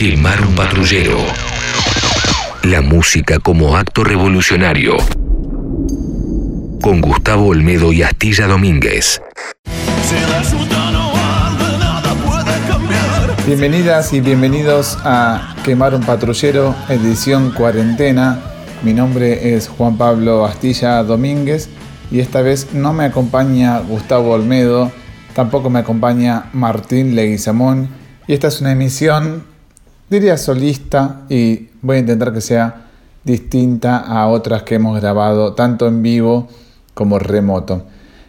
[0.00, 1.18] Quemar un patrullero.
[2.62, 4.96] La música como acto revolucionario.
[6.80, 9.20] Con Gustavo Olmedo y Astilla Domínguez.
[13.46, 18.40] Bienvenidas y bienvenidos a Quemar un patrullero, edición cuarentena.
[18.82, 21.68] Mi nombre es Juan Pablo Astilla Domínguez
[22.10, 24.90] y esta vez no me acompaña Gustavo Olmedo,
[25.34, 27.90] tampoco me acompaña Martín Leguizamón
[28.26, 29.49] y esta es una emisión
[30.10, 32.88] diría solista y voy a intentar que sea
[33.24, 36.48] distinta a otras que hemos grabado tanto en vivo
[36.94, 37.84] como remoto.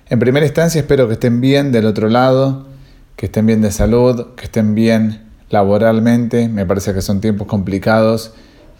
[0.09, 2.67] En primera instancia espero que estén bien del otro lado,
[3.15, 6.49] que estén bien de salud, que estén bien laboralmente.
[6.49, 8.33] Me parece que son tiempos complicados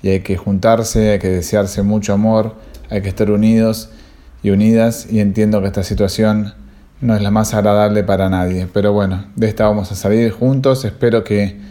[0.04, 2.56] y hay que juntarse, hay que desearse mucho amor,
[2.90, 3.90] hay que estar unidos
[4.44, 6.54] y unidas y entiendo que esta situación
[7.00, 8.68] no es la más agradable para nadie.
[8.72, 10.86] Pero bueno, de esta vamos a salir juntos.
[10.86, 11.71] Espero que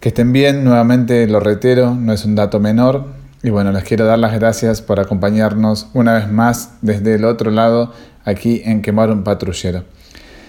[0.00, 3.06] que estén bien, nuevamente lo reitero, no es un dato menor.
[3.42, 7.50] Y bueno, les quiero dar las gracias por acompañarnos una vez más desde el otro
[7.50, 7.92] lado
[8.24, 9.84] aquí en Quemar un Patrullero.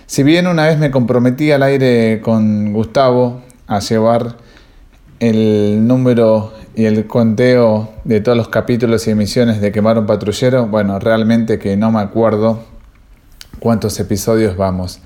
[0.05, 4.37] Si bien una vez me comprometí al aire con Gustavo a llevar
[5.19, 10.67] el número y el conteo de todos los capítulos y emisiones de Quemar un Patrullero,
[10.67, 12.63] bueno, realmente que no me acuerdo
[13.59, 14.99] cuántos episodios vamos.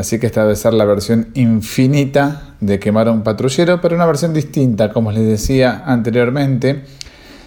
[0.00, 4.32] Así que esta debe ser la versión infinita de quemar un patrullero, pero una versión
[4.32, 6.84] distinta, como les decía anteriormente.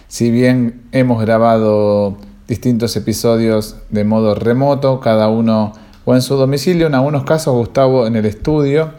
[0.06, 5.72] Si bien hemos grabado distintos episodios de modo remoto, cada uno
[6.04, 8.92] o en su domicilio, en algunos casos Gustavo en el estudio,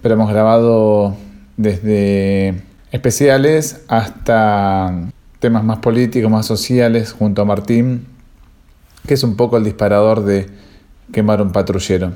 [0.00, 1.14] pero hemos grabado
[1.58, 8.06] desde especiales hasta temas más políticos, más sociales, junto a Martín,
[9.06, 10.46] que es un poco el disparador de
[11.12, 12.12] quemar un patrullero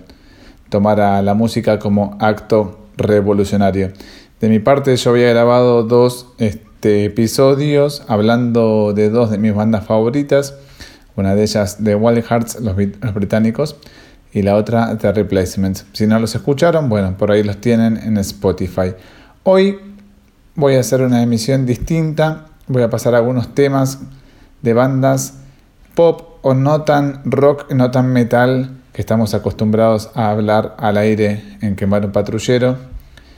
[0.68, 3.92] tomar a la música como acto revolucionario.
[4.40, 9.86] De mi parte yo había grabado dos este, episodios hablando de dos de mis bandas
[9.86, 10.54] favoritas,
[11.16, 12.76] una de ellas de Wild Hearts, los,
[13.14, 13.76] británicos,
[14.32, 15.86] y la otra The Replacements.
[15.92, 18.94] Si no los escucharon, bueno, por ahí los tienen en Spotify.
[19.44, 19.78] Hoy
[20.54, 24.00] voy a hacer una emisión distinta, voy a pasar algunos temas
[24.60, 25.38] de bandas
[25.94, 31.42] pop o no tan rock, no tan metal que estamos acostumbrados a hablar al aire
[31.60, 32.78] en Quemar un Patrullero.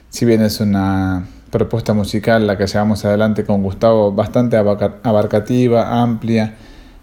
[0.08, 6.54] Si bien es una propuesta musical la que llevamos adelante con Gustavo bastante abarcativa, amplia,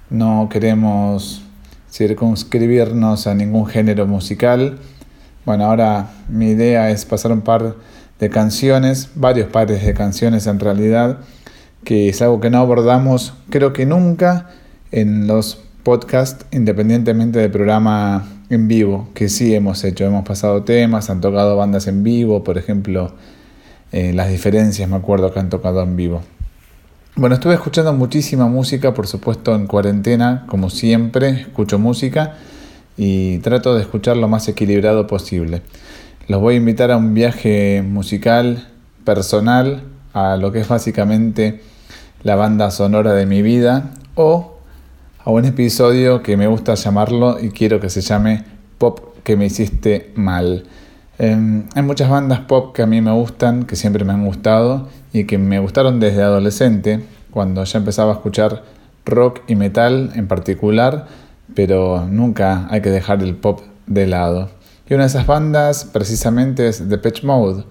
[0.10, 1.44] no queremos
[1.92, 4.78] circunscribirnos a ningún género musical.
[5.46, 7.76] Bueno, ahora mi idea es pasar un par
[8.22, 11.18] de canciones, varios pares de canciones en realidad,
[11.84, 14.52] que es algo que no abordamos creo que nunca
[14.94, 21.10] en los podcasts, independientemente del programa en vivo, que sí hemos hecho, hemos pasado temas,
[21.10, 23.14] han tocado bandas en vivo, por ejemplo,
[23.92, 26.22] eh, las diferencias me acuerdo que han tocado en vivo.
[27.16, 32.34] Bueno, estuve escuchando muchísima música, por supuesto en cuarentena, como siempre, escucho música
[32.98, 35.62] y trato de escuchar lo más equilibrado posible.
[36.28, 38.68] Los voy a invitar a un viaje musical
[39.06, 41.62] personal a lo que es básicamente
[42.24, 44.55] la banda sonora de mi vida o
[45.26, 48.44] a un episodio que me gusta llamarlo y quiero que se llame
[48.78, 50.66] Pop que me hiciste mal.
[51.18, 54.88] Em, hay muchas bandas pop que a mí me gustan, que siempre me han gustado
[55.14, 58.64] y que me gustaron desde adolescente, cuando ya empezaba a escuchar
[59.04, 61.08] rock y metal en particular,
[61.56, 64.52] pero nunca hay que dejar el pop de lado.
[64.88, 67.64] Y una de esas bandas precisamente es The Pitch Mode,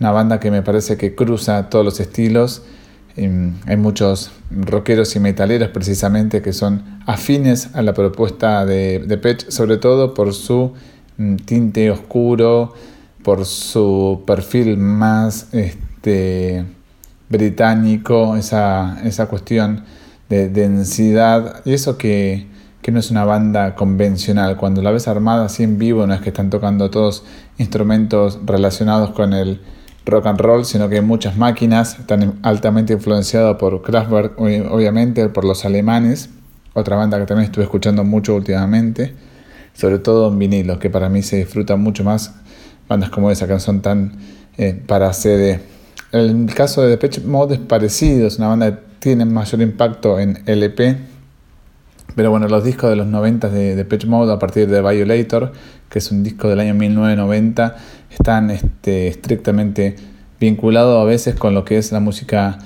[0.00, 2.62] una banda que me parece que cruza todos los estilos
[3.16, 9.50] hay muchos rockeros y metaleros precisamente que son afines a la propuesta de, de Pech,
[9.50, 10.72] sobre todo por su
[11.16, 12.74] mm, tinte oscuro,
[13.22, 16.64] por su perfil más este,
[17.28, 19.84] británico, esa, esa cuestión
[20.28, 22.46] de densidad y eso que,
[22.80, 24.56] que, no es una banda convencional.
[24.56, 27.24] Cuando la ves armada así en vivo, no es que están tocando todos
[27.58, 29.60] instrumentos relacionados con el
[30.06, 35.64] rock and roll, sino que muchas máquinas, están altamente influenciadas por Kraftwerk, obviamente, por los
[35.64, 36.30] alemanes,
[36.72, 39.14] otra banda que también estuve escuchando mucho últimamente,
[39.74, 42.34] sobre todo en vinilo, que para mí se disfruta mucho más
[42.88, 44.12] bandas como esa, que son tan
[44.56, 45.60] eh, para CD.
[46.12, 50.42] El caso de Depeche Mode es parecido, es una banda que tiene mayor impacto en
[50.46, 50.96] LP,
[52.16, 55.52] pero bueno, los discos de los 90 de Depeche Mode a partir de Violator,
[55.88, 57.76] que es un disco del año 1990,
[58.10, 59.96] están este, estrictamente
[60.38, 62.58] vinculados a veces con lo que es la música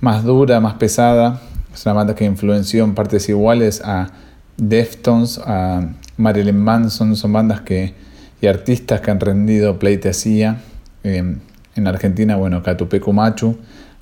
[0.00, 1.40] más dura, más pesada.
[1.72, 4.10] Es una banda que influenció en partes iguales a
[4.56, 7.94] Deftones, a Marilyn Manson, son bandas que,
[8.40, 10.60] y artistas que han rendido pleitesía,
[11.02, 11.40] em,
[11.74, 13.56] En Argentina, bueno, Catupecu Machu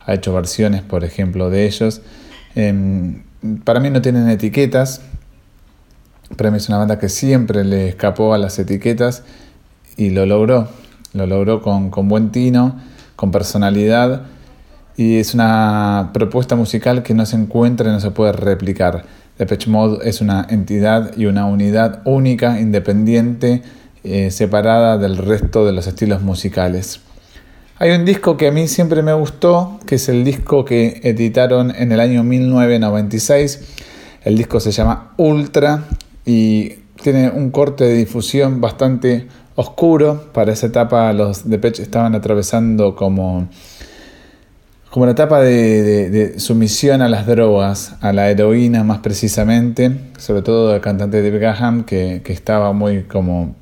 [0.05, 2.03] ha hecho versiones, por ejemplo, de ellos.
[2.57, 3.23] Em,
[3.65, 5.03] para mí no tienen etiquetas.
[6.37, 9.23] Para mí es una banda que siempre le escapó a las etiquetas
[9.97, 10.69] y lo logró.
[11.13, 12.77] Lo logró con, con buen tino,
[13.17, 14.23] con personalidad
[14.97, 19.05] y es una propuesta musical que no se encuentra y no se puede replicar.
[19.39, 23.63] Depeche Mode es una entidad y una unidad única, independiente,
[24.05, 27.01] eh, separada del resto de los estilos musicales.
[27.79, 31.75] Hay un disco que a mí siempre me gustó, que es el disco que editaron
[31.75, 33.61] en el año 1996.
[34.23, 35.85] El disco se llama Ultra
[36.27, 39.29] y tiene un corte de difusión bastante
[39.61, 40.25] oscuro.
[40.33, 43.49] Para esa etapa los Depeche estaban atravesando como
[44.91, 50.75] como la etapa de, sumisión a las drogas, a la heroína más precisamente, sobre todo
[50.75, 53.55] el cantante David Graham, que, estaba muy como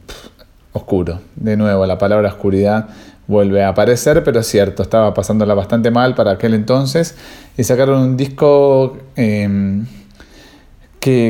[0.73, 1.21] oscuro.
[1.37, 2.89] De nuevo, la palabra oscuridad
[3.27, 7.15] vuelve a aparecer, pero es cierto, estaba pasándola bastante mal para aquel entonces
[7.59, 9.85] y sacaron un disco em,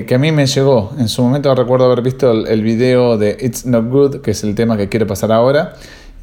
[0.06, 0.92] que, a mí me llegó.
[0.98, 4.44] En su momento recuerdo haber visto el, el video de It's Not Good, que es
[4.44, 5.74] el tema que quiero pasar ahora,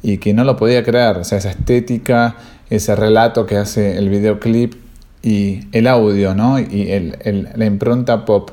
[0.02, 2.36] y que no lo podía creer, o sea, esa estética
[2.70, 4.74] ese relato que hace el videoclip
[5.22, 6.58] y el audio, ¿no?
[6.58, 8.50] Y el, la impronta pop.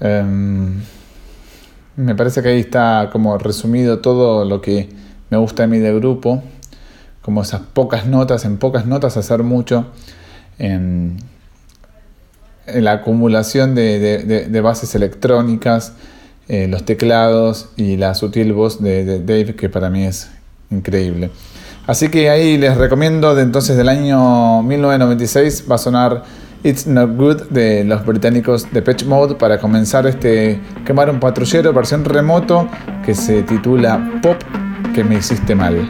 [0.00, 0.80] Em,
[1.96, 4.88] me parece que ahí está como resumido todo lo que
[5.30, 6.42] me gusta a mí del grupo,
[7.22, 9.86] como esas pocas notas, en pocas notas hacer mucho,
[12.76, 15.94] la acumulación de, bases electrónicas,
[16.48, 20.30] eh, los teclados y la sutil voz de Dave, que para mí es
[20.70, 21.30] increíble.
[21.86, 26.22] Así que ahí les recomiendo de entonces del año 1996 va a sonar
[26.62, 31.72] It's Not Good de los británicos de Patch Mode para comenzar este quemar un patrullero
[31.72, 32.68] versión remoto
[33.04, 34.36] que se titula Pop
[34.94, 35.88] que me hiciste mal.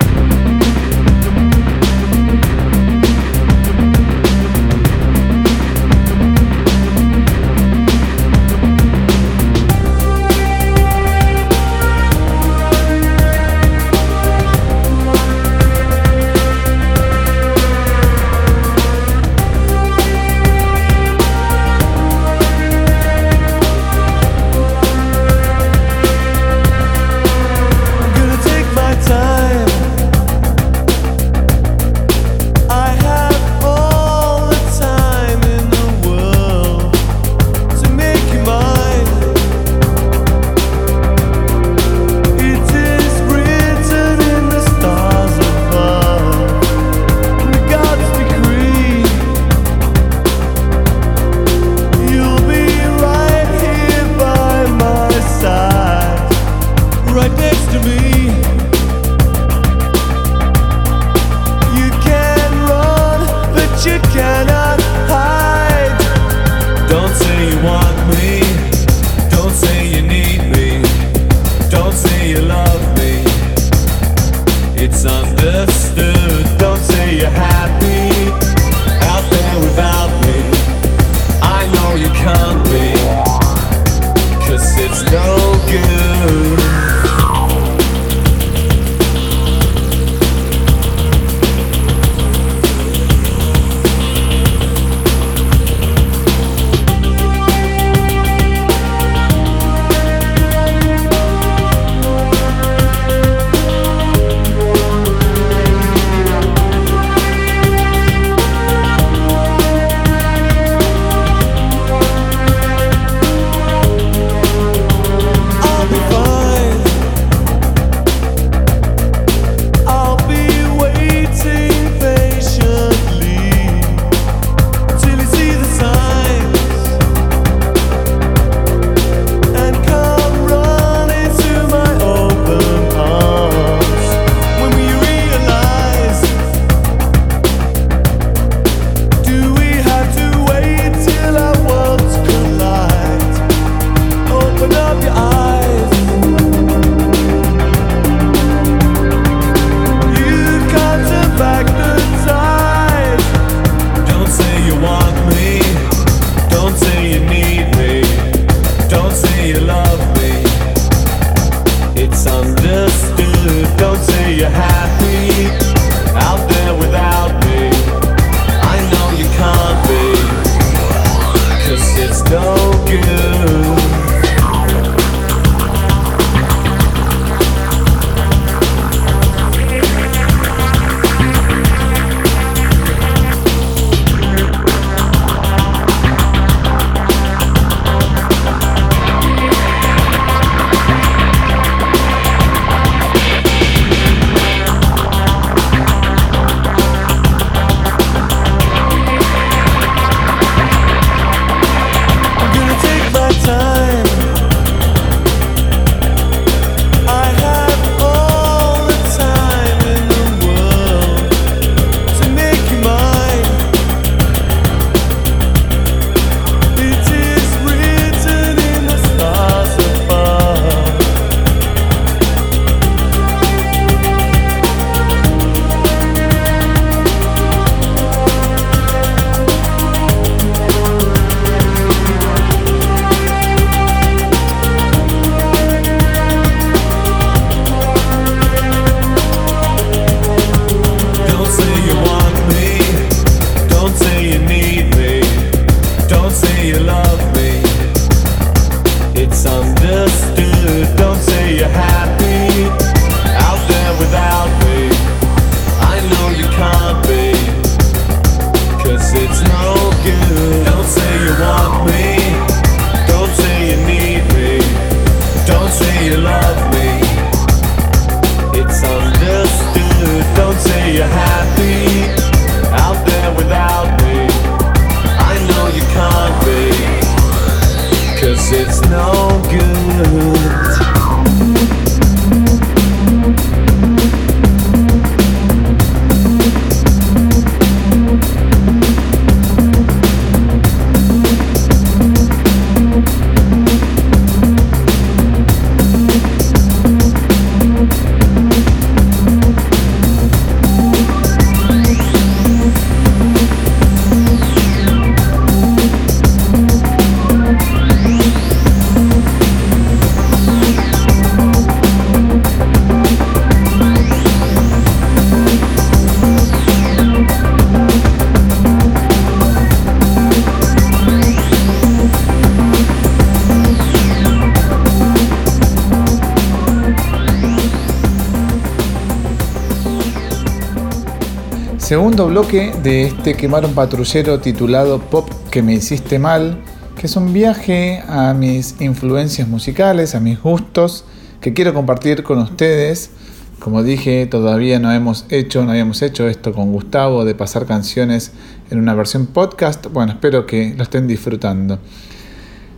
[332.21, 336.63] Segundo bloque de este quemar un patrullero titulado Pop que me hiciste mal,
[336.95, 341.07] que es un viaje a mis influencias musicales, a mis gustos,
[341.41, 343.11] que quiero compartir con ustedes.
[343.59, 348.33] Como dije, todavía no hemos hecho, no habíamos hecho esto con Gustavo de pasar canciones
[348.71, 349.87] en una versión podcast.
[349.87, 351.79] Bueno, espero que lo estén disfrutando.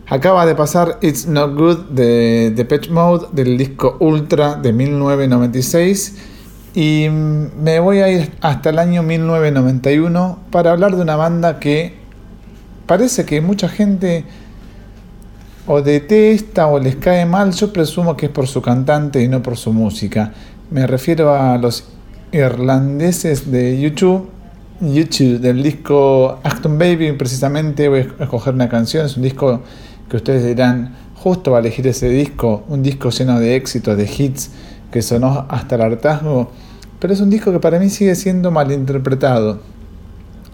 [0.07, 6.31] Acaba de pasar It's Not Good de Depeche Mode del disco Ultra de 1996
[6.73, 11.93] y me voy a ir hasta el año 1991 para hablar de una banda que
[12.87, 14.25] parece que mucha gente
[15.67, 17.51] o detesta o les cae mal.
[17.51, 20.33] Yo presumo que es por su cantante y no por su música.
[20.71, 21.85] Me refiero a los
[22.31, 24.29] irlandeses de YouTube.
[24.81, 29.61] YouTube del disco Acton Baby, precisamente voy a escoger una canción, es un disco
[30.09, 34.03] que ustedes dirán, justo va a elegir ese disco, un disco lleno de éxitos, de
[34.03, 34.49] hits,
[34.93, 36.51] que sonó hasta el hartazgo,
[36.99, 39.59] pero es un disco que para mí sigue siendo malinterpretado,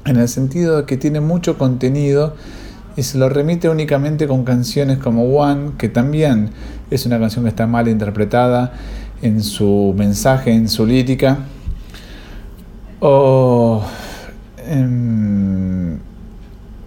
[0.06, 2.36] en el sentido de que tiene mucho contenido
[2.96, 6.52] y se lo remite únicamente con canciones como One, que también
[6.90, 8.72] es una canción que está mal interpretada
[9.22, 11.40] en su mensaje, en su lírica,
[13.02, 13.84] o
[14.66, 16.00] em,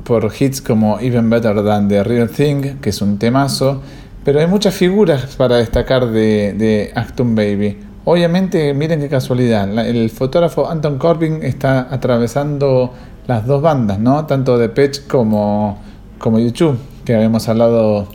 [0.04, 3.82] por hits como Even Better Than The Real Thing, que es un temazo,
[4.24, 7.78] pero hay muchas figuras para destacar de, de Acton Baby.
[8.04, 12.92] Obviamente, miren qué casualidad, el fotógrafo Anton Corbin está atravesando
[13.26, 14.26] las dos bandas, ¿no?
[14.26, 15.78] Tanto de Pitch como,
[16.18, 18.08] como YouTube, que habíamos hablado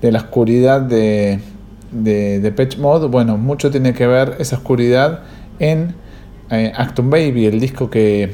[0.00, 1.40] de la oscuridad de,
[1.90, 3.08] de, de Mode.
[3.08, 5.20] Bueno, mucho tiene que ver esa oscuridad
[5.58, 5.94] en
[6.50, 8.32] eh, Baby, el disco que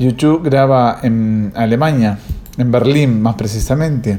[0.00, 2.18] YouTube graba en Alemania,
[2.58, 4.18] en Berlín más precisamente.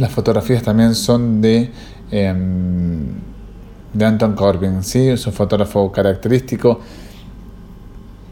[0.00, 1.70] Las fotografías también son de,
[2.10, 3.04] em,
[3.92, 5.08] de Anton Corbin, ¿sí?
[5.08, 6.80] es un fotógrafo característico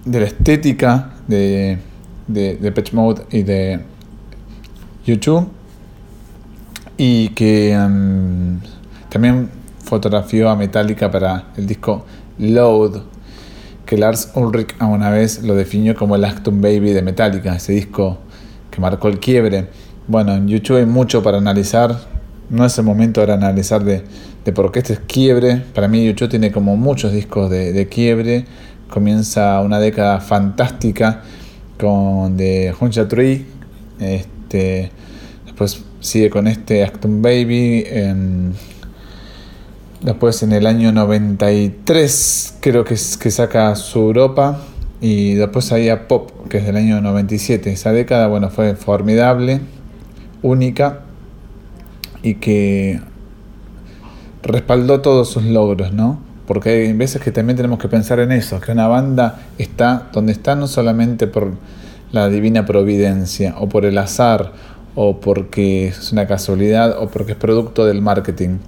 [0.02, 1.76] de la estética de,
[2.26, 3.80] de, de Patch Mode y de
[5.04, 5.46] YouTube
[6.96, 8.60] y que em,
[9.10, 9.50] también
[9.84, 12.06] fotografió a Metallica para el disco
[12.38, 13.02] Load
[13.84, 18.16] que Lars Ulrich una vez lo definió como el Acton Baby de Metallica, ese disco
[18.70, 19.68] que marcó el quiebre
[20.08, 21.94] bueno, en YouTube hay mucho para analizar.
[22.48, 24.02] No es el momento de analizar de,
[24.42, 25.62] de por qué este es quiebre.
[25.74, 28.46] Para mí YouTube tiene como muchos discos de, de quiebre.
[28.88, 31.22] Comienza una década fantástica
[31.78, 33.44] con The Huncha Tree.
[34.00, 34.90] Este,
[35.44, 37.84] después sigue con este Acton Baby.
[37.86, 38.54] En,
[40.00, 44.58] después en el año 93 creo que, que saca su Europa.
[45.02, 47.70] Y después había Pop, que es del año 97.
[47.70, 49.60] Esa década, bueno, fue formidable
[50.42, 51.00] única
[52.22, 53.00] y que
[54.42, 56.20] respaldó todos sus logros, ¿no?
[56.46, 60.32] Porque hay veces que también tenemos que pensar en eso, que una banda está donde
[60.32, 61.52] está no solamente por
[62.12, 64.52] la divina providencia o por el azar
[64.94, 68.58] o porque es una casualidad o porque es producto del marketing.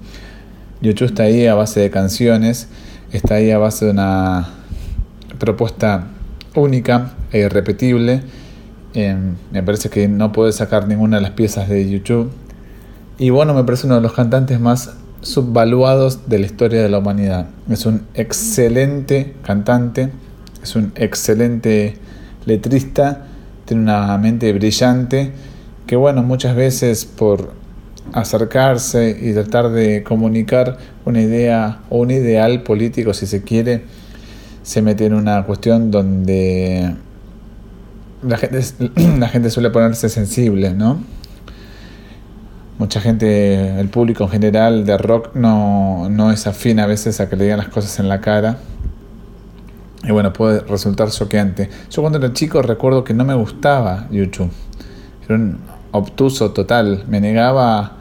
[0.83, 2.69] YouTube está ahí a base de canciones,
[3.13, 4.49] está ahí a base de una
[5.39, 6.09] propuesta
[6.55, 8.23] única e irrepetible
[8.95, 12.31] Em, me parece que no puede sacar ninguna de las piezas de YouTube.
[13.19, 16.99] Y bueno, me parece uno de los cantantes más subvaluados de la historia de la
[16.99, 17.47] humanidad.
[17.69, 20.11] Es un excelente cantante,
[20.63, 21.97] es un excelente
[22.47, 23.27] letrista,
[23.67, 25.33] tiene una mente brillante
[25.87, 27.51] que bueno, muchas veces por
[28.13, 33.83] acercarse y tratar de comunicar una idea o un ideal político, si se quiere,
[34.63, 36.95] se mete en una cuestión donde
[38.23, 38.61] la gente,
[39.19, 41.01] la gente suele ponerse sensible, ¿no?
[42.79, 47.29] Mucha gente, el público en general de rock no, no es afín a veces a
[47.29, 48.57] que le digan las cosas en la cara.
[50.03, 51.69] Y bueno, puede resultar choqueante.
[51.91, 54.51] Yo cuando era chico recuerdo que no me gustaba YouTube.
[55.27, 55.59] Era un
[55.93, 57.05] obtuso total.
[57.07, 57.97] Me negaba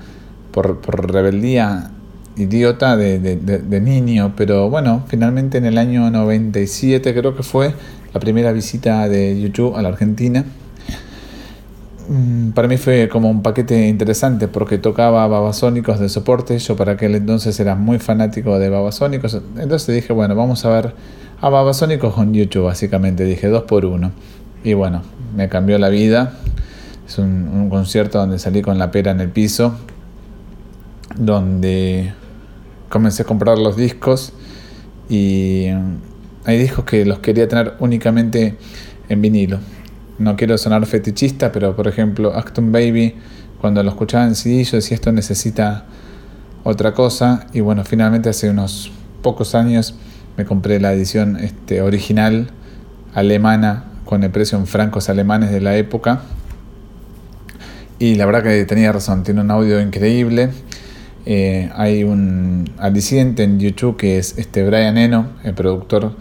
[0.52, 1.92] por, por rebeldía
[2.38, 4.32] idiota de, de- de- de niño.
[4.38, 7.74] Pero bueno, finalmente en el año 97 creo que fue
[8.14, 10.46] la primera visita de YouTube a la Argentina.
[12.10, 16.58] Mm, Para mí fue como un paquete interesante porque tocaba Babasónicos de soporte.
[16.58, 19.40] Yo para aquel entonces era muy fanático de Babasónicos.
[19.58, 20.96] Entonces dije, bueno, vamos a ver
[21.40, 23.26] a Babasónicos con YouTube, básicamente.
[23.26, 24.12] Dije dos por uno.
[24.64, 25.04] Y bueno,
[25.36, 26.34] me cambió la vida.
[27.08, 29.76] Es un, un concierto donde salí con la pera en el piso.
[31.16, 32.14] Donde
[32.90, 34.34] comencé a comprar los discos.
[35.10, 35.68] Y
[36.46, 38.58] hay discos que los quería tener únicamente
[39.10, 39.60] en vinilo
[40.20, 43.16] no quiero sonar fetichista, pero por ejemplo, Acton Baby,
[43.62, 45.86] cuando lo escuchaba en CD, decía esto necesita
[46.64, 47.48] otra cosa.
[47.54, 48.92] Y bueno, finalmente hace unos
[49.24, 49.96] pocos años
[50.38, 52.52] me compré la edición este, original
[53.14, 56.22] alemana con el precio en francos alemanes de la época.
[57.98, 60.50] Y la verdad que tenía razón, tiene un audio increíble.
[61.26, 66.14] Eh, hay un aliciente en YouTube que es este Brian Eno, el productor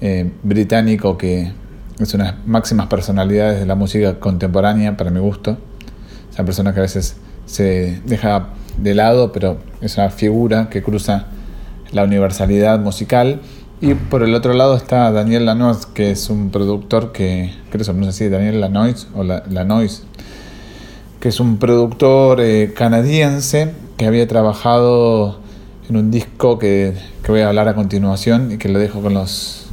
[0.00, 1.50] eh, británico que
[1.98, 5.56] es una de las máximas personalidades de la música contemporánea para mi gusto.
[6.30, 10.82] Es una persona que a veces se deja de lado, pero es una figura que
[10.82, 11.26] cruza
[11.92, 13.40] la universalidad musical.
[13.80, 17.84] Y por el otro lado está Daniel Lanois, que es un productor que, creo que
[17.84, 20.04] se pronuncia así, Daniel Lanois, o la, Lanois,
[21.24, 25.38] que es un productor eh, canadiense que había trabajado
[25.88, 29.14] en un disco que, que voy a hablar a continuación y que lo dejo con
[29.14, 29.64] los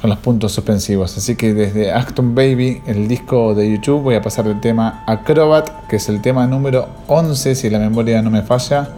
[0.00, 1.18] con los puntos suspensivos.
[1.18, 5.86] Así que desde Acton Baby, el disco de YouTube, voy a pasar el tema Acrobat,
[5.86, 8.88] que es el tema número 11, si la memoria no me falla,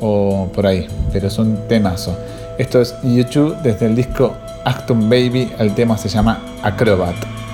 [0.00, 2.18] o por ahí, pero es un temazo.
[2.58, 7.47] Esto es YouTube desde el disco Acton Baby, el tema se llama Acrobat.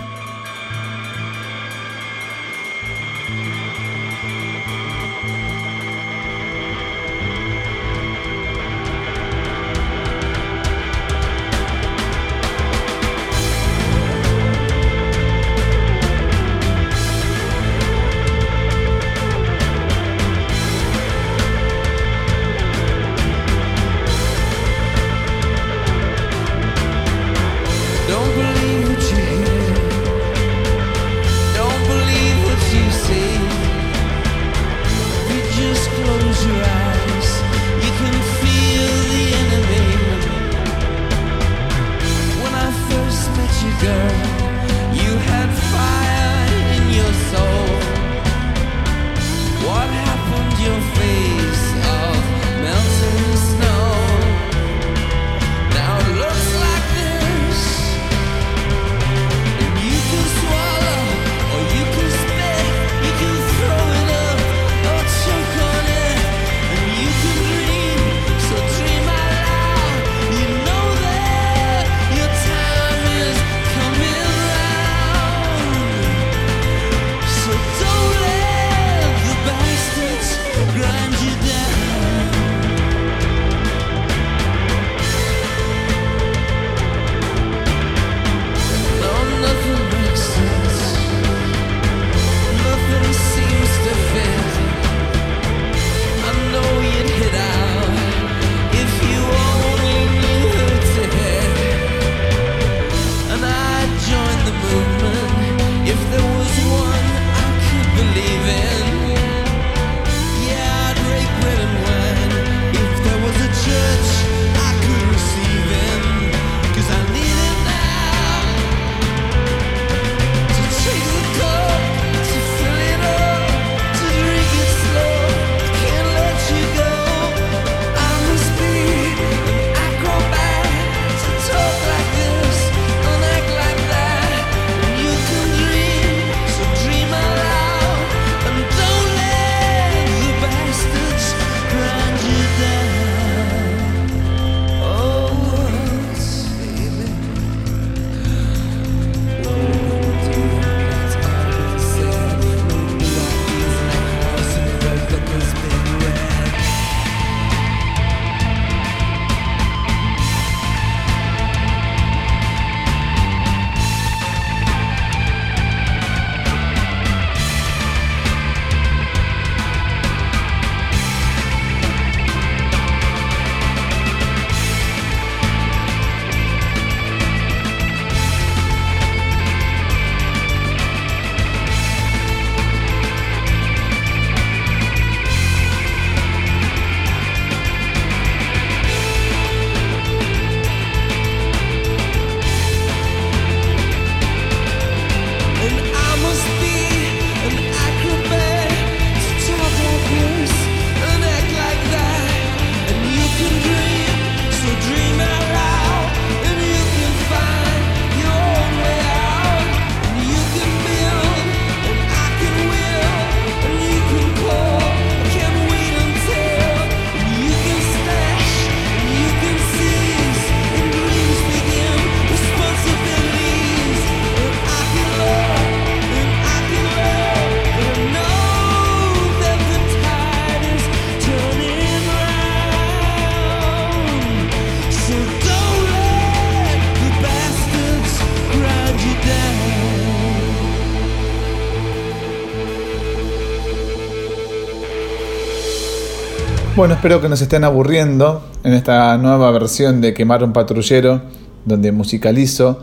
[246.77, 251.23] Bueno, espero que nos estén aburriendo en esta nueva versión de Quemar un patrullero,
[251.65, 252.81] donde musicalizo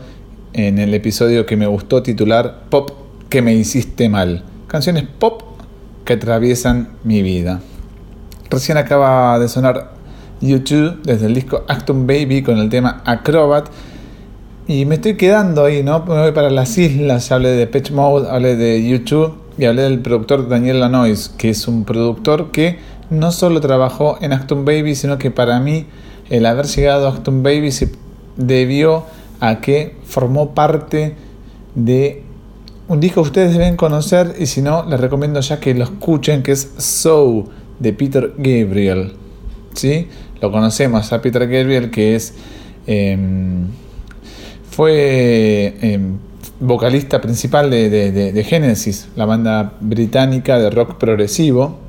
[0.54, 2.90] en el episodio que me gustó titular Pop
[3.28, 4.44] que me hiciste mal.
[4.66, 5.42] Canciones pop
[6.06, 7.60] que atraviesan mi vida.
[8.48, 9.90] Recién acaba de sonar
[10.40, 13.66] YouTube desde el disco Acton Baby con el tema Acrobat.
[14.68, 16.02] Y me estoy quedando ahí, ¿no?
[16.06, 20.00] Me voy para las islas, hablé de Pitch Mode, hablé de YouTube y hablé del
[20.00, 22.78] productor Daniel Lanois, que es un productor que
[23.10, 25.86] no solo trabajó en Acton Baby, sino que para mí
[26.30, 27.92] el haber llegado a Acton Baby se
[28.36, 29.04] debió
[29.40, 31.14] a que formó parte
[31.74, 32.22] de
[32.88, 36.42] un disco que ustedes deben conocer y si no, les recomiendo ya que lo escuchen,
[36.42, 37.44] que es So
[37.78, 39.14] de Peter Gabriel.
[39.74, 40.08] ¿Sí?
[40.40, 42.34] Lo conocemos a Peter Gabriel, que es.
[42.86, 43.66] Em,
[44.70, 46.18] fue em,
[46.60, 51.81] vocalista principal de, de Genesis, la banda británica de rock progresivo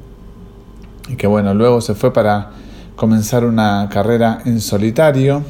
[1.08, 2.52] y que bueno, luego se fue para
[2.96, 5.44] comenzar una carrera en solitario.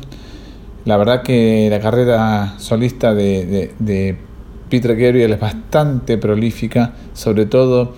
[0.85, 4.17] La verdad que la carrera solista de,
[4.69, 7.93] Peter Gabriel es bastante prolífica, sobre todo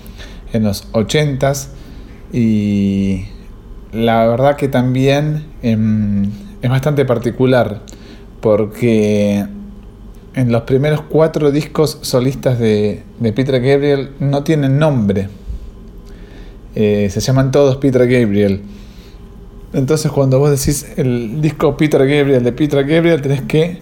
[0.52, 1.70] en los 80s
[2.34, 3.26] y
[3.94, 6.30] la verdad que también em,
[6.62, 7.82] es bastante particular
[8.42, 9.46] porque
[10.34, 15.30] en los primeros cuatro discos solistas de, de Peter Gabriel no tienen nombre
[16.76, 18.62] eh, se llaman todos Peter Gabriel.
[19.74, 23.80] Entonces cuando vos decís el disco Peter Gabriel de Peter Gabriel tenés que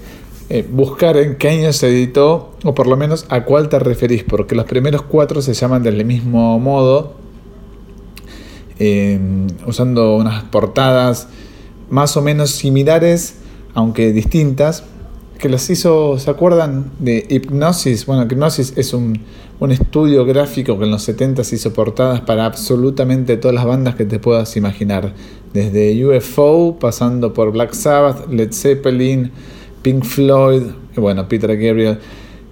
[0.49, 4.23] eh, buscar en qué año se editó o por lo menos a cuál te referís,
[4.23, 7.13] porque los primeros cuatro se llaman del mismo modo,
[8.77, 9.19] eh,
[9.65, 11.27] usando unas portadas
[11.89, 13.35] más o menos similares,
[13.73, 14.83] aunque distintas,
[15.43, 18.05] que las hizo, ¿se acuerdan de Hipnosis?
[18.05, 19.19] Bueno, Hipnosis es un,
[19.69, 24.05] estudio gráfico que en los 70 se hizo portadas para absolutamente todas las bandas que
[24.05, 25.13] te puedas imaginar.
[25.53, 29.31] Desde UFO, pasando por Black Sabbath, Led Zeppelin,
[29.81, 30.63] Pink Floyd,
[30.95, 31.99] y bueno, Peter Gabriel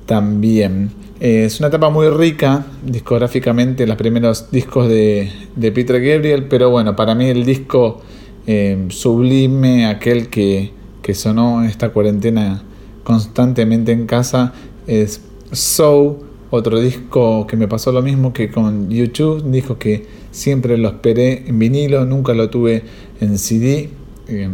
[0.05, 0.91] también.
[1.21, 5.31] Eh, es una etapa muy rica discográficamente, los primeros discos de,
[5.73, 8.01] Peter Gabriel, pero bueno, para mí el disco
[8.47, 12.63] eh, sublime, aquel que, que sonó en esta cuarentena
[13.03, 14.53] constantemente en casa
[14.87, 20.77] es So, otro disco que me pasó lo mismo que con YouTube, dijo que siempre
[20.77, 22.83] lo esperé en vinilo, nunca lo tuve
[23.19, 23.89] en CD.
[24.27, 24.49] Eh,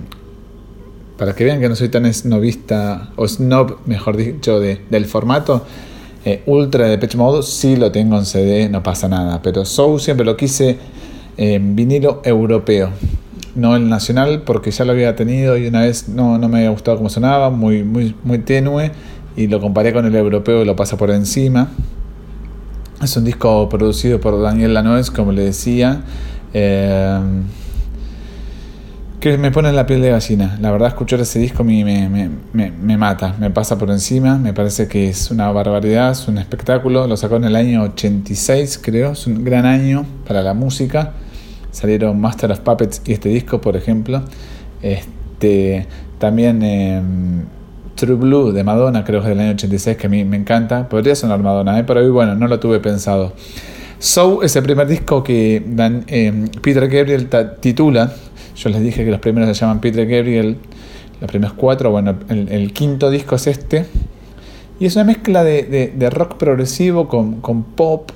[1.18, 5.66] para que vean que no soy tan snobista o snob, mejor dicho, de, del formato.
[6.26, 9.42] Eh, Ultra de Pitch Mode sí lo tengo en CD, no pasa nada.
[9.42, 10.78] Pero Soul siempre lo quise
[11.38, 12.92] en vinilo europeo
[13.58, 16.70] no el nacional, porque ya lo había tenido y una vez no, no me había
[16.70, 18.92] gustado cómo sonaba, muy, muy, muy tenue,
[19.36, 21.70] y lo comparé con el europeo y lo pasa por encima.
[23.02, 26.02] Es un disco producido por Daniel Lanois, como le decía,
[26.54, 27.20] eh,
[29.20, 30.58] que me pone en la piel de gallina.
[30.62, 34.54] La verdad, escuchar ese disco me, me, me, me, mata, me pasa por encima, me
[34.54, 37.08] parece que es una barbaridad, es un espectáculo.
[37.08, 41.14] Lo sacó en el año 86, creo, es un gran año para la música
[41.72, 44.24] salieron Master of Puppets y este disco, por ejemplo.
[44.82, 45.88] Este,
[46.20, 47.44] también em,
[47.96, 50.88] True Blue de Madonna, creo que es del año 86, que a mí me encanta.
[50.88, 51.84] Podría sonar Madonna, ¿eh?
[51.86, 53.34] pero hoy, bueno, no lo tuve pensado.
[54.00, 55.56] So es el primer disco que
[56.08, 57.28] em, Peter Gabriel
[57.60, 58.14] titula.
[58.56, 60.58] Yo les dije que los primeros se llaman Peter Gabriel,
[61.20, 61.90] los primeros cuatro.
[61.90, 63.86] Bueno, el, quinto disco es este.
[64.80, 68.12] Y es una mezcla de, de, rock progresivo con, con pop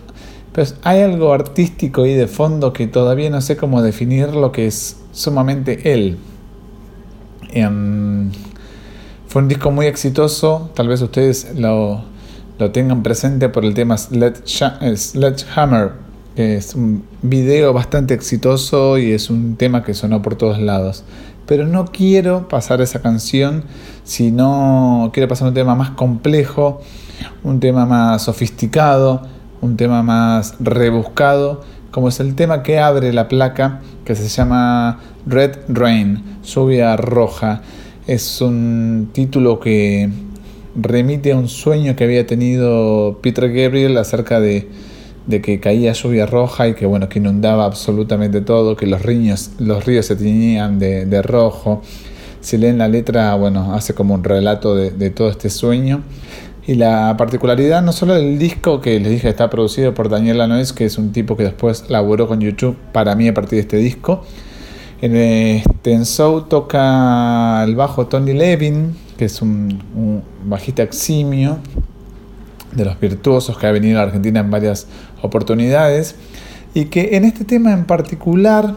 [0.54, 4.68] pero hay algo artístico ahí de fondo que todavía no sé cómo definir lo que
[4.68, 6.18] es sumamente él.
[7.54, 8.32] Em,
[9.28, 12.04] fue un disco muy exitoso, tal vez ustedes lo,
[12.60, 15.94] lo tengan presente por el tema Sledgehammer,
[16.36, 21.06] que es un video bastante exitoso y es un tema que sonó por todos lados.
[21.46, 23.64] Pero no quiero pasar esa canción,
[24.04, 26.82] sino quiero pasar un tema más complejo,
[27.44, 29.22] un tema más sofisticado
[29.62, 35.00] un tema más rebuscado, como es el tema que abre la placa, que se llama
[35.26, 37.62] Red Rain, lluvia roja.
[38.08, 40.10] Es un título que
[40.76, 44.68] remite a un sueño que había tenido Peter Gabriel acerca de,
[45.30, 49.86] que caía lluvia roja y que bueno que inundaba absolutamente todo, que los ríos, los
[49.86, 51.82] ríos se teñían de, rojo.
[52.40, 56.02] Si leen la letra, bueno, hace como un relato de, de todo este sueño.
[56.68, 60.74] Y la particularidad no solo del disco que les dije está producido por Daniel Lanois,
[60.74, 63.78] que es un tipo que después laboró con YouTube para mí a partir de este
[63.78, 64.24] disco.
[65.02, 66.04] En este en
[66.48, 69.82] toca el bajo Tony Levin, que es un,
[70.46, 71.58] bajista eximio
[72.72, 74.88] de los virtuosos que ha venido a Argentina en varias
[75.24, 76.16] oportunidades
[76.74, 78.76] y que en este tema en particular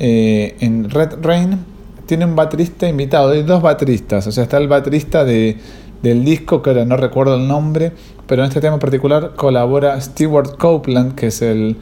[0.00, 1.58] eh, en Red Rain
[2.06, 5.56] tiene un baterista invitado, hay dos bateristas, o sea, está el baterista de,
[6.02, 7.92] del disco, que ahora no recuerdo el nombre,
[8.26, 11.76] pero en este tema en particular colabora Stewart Copeland, que es el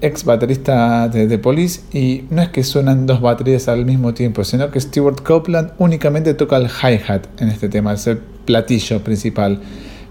[0.00, 4.44] ex baterista de The Police, y no es que suenan dos baterías al mismo tiempo,
[4.44, 9.60] sino que Stewart Copeland únicamente toca el hi-hat en este tema, es el platillo principal.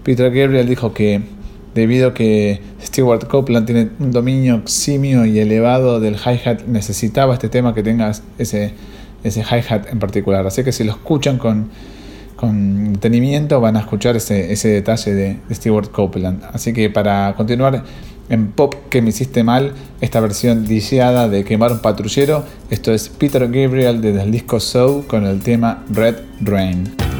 [0.02, 1.22] Peter Gabriel dijo que
[1.74, 7.48] debido a que Stewart Copeland tiene un dominio eximio y elevado del hi-hat, necesitaba este
[7.48, 8.74] tema que tenga ese,
[9.22, 10.46] ese hi-hat en particular.
[10.46, 11.70] Así que si lo escuchan con,
[12.42, 12.98] con
[13.60, 16.42] van a escuchar ese, ese detalle de, de Stewart Copeland.
[16.52, 17.84] Así que para continuar
[18.28, 23.08] en Pop que me hiciste mal, esta versión DJada de Quemar un patrullero, esto es
[23.08, 27.11] Peter Gabriel desde el disco Soul con el tema Red Rain.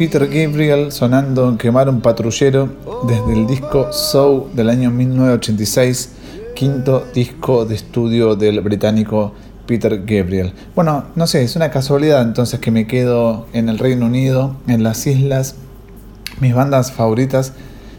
[0.00, 2.70] Peter Gabriel sonando Quemar un patrullero
[3.06, 6.12] desde el disco Soul del año 1986,
[6.56, 9.34] quinto disco de estudio del británico
[9.66, 10.54] Peter Gabriel.
[10.74, 14.82] Bueno, no sé, es una casualidad entonces que me quedo en el Reino Unido, en
[14.82, 15.56] las islas.
[16.40, 17.52] Mis bandas favoritas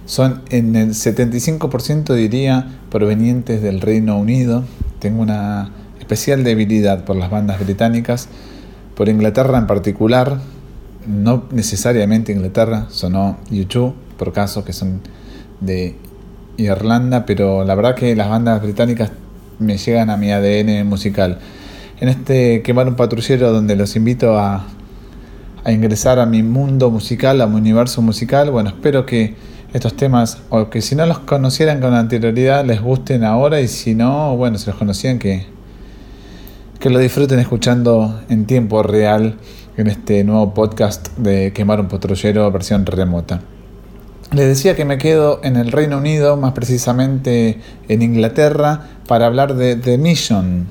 [0.08, 4.64] son en el 75% diría provenientes del Reino Unido.
[4.98, 8.28] Tengo una especial debilidad por las bandas británicas,
[8.96, 10.40] por Inglaterra en particular,
[11.08, 15.02] no necesariamente Inglaterra, sonó YouTube, por caso que son
[15.60, 15.96] de
[16.58, 19.12] Irlanda, pero la verdad que las bandas británicas
[19.60, 21.40] me llegan a mi ADN musical.
[22.00, 24.66] En este Quemar un patrullero donde los invito a,
[25.64, 29.36] a ingresar a mi mundo musical, a mi universo musical, bueno, espero que
[29.74, 33.96] estos temas, o que si no los conocieran con anterioridad, les gusten ahora y si
[33.96, 35.46] no, bueno, si los conocían, que,
[36.80, 39.38] que lo disfruten escuchando en tiempo real
[39.82, 43.42] en este nuevo podcast de Quemar un Patrullero versión remota.
[44.32, 49.56] Les decía que me quedo en el Reino Unido, más precisamente en Inglaterra, para hablar
[49.56, 50.68] de The Mission.